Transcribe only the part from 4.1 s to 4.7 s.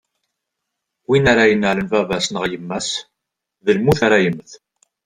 yemmet.